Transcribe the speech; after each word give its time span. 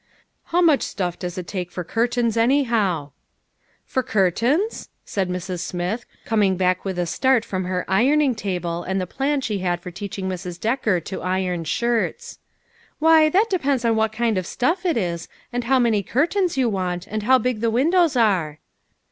"How 0.51 0.61
much 0.61 0.81
stuff 0.81 1.19
does 1.19 1.37
it 1.37 1.45
take 1.45 1.69
for 1.69 1.83
curtains, 1.83 2.35
anyhow?" 2.35 3.11
"For 3.85 4.01
curtains?" 4.01 4.89
said 5.05 5.29
Mrs. 5.29 5.59
Smith, 5.59 6.07
coming 6.25 6.57
back 6.57 6.83
with 6.83 6.97
a 6.97 7.05
start 7.05 7.45
from 7.45 7.65
her 7.65 7.85
ironing 7.87 8.33
table 8.33 8.81
and 8.81 8.99
the 8.99 9.05
plan 9.05 9.41
she 9.41 9.59
had 9.59 9.79
for 9.79 9.91
teaching 9.91 10.27
Mrs. 10.27 10.59
Decker 10.59 11.01
to 11.01 11.21
iron 11.21 11.65
shirts." 11.65 12.39
Why, 12.97 13.29
that 13.29 13.51
depends 13.51 13.85
on 13.85 13.95
what 13.95 14.11
kind 14.11 14.39
of 14.39 14.47
stuff 14.47 14.87
it 14.87 14.97
is, 14.97 15.27
and 15.53 15.65
how 15.65 15.77
many 15.77 16.01
curtains 16.01 16.57
you 16.57 16.67
want, 16.67 17.05
and 17.05 17.21
how 17.21 17.37
big 17.37 17.61
the 17.61 17.69
windows 17.69 18.15
are." 18.15 18.57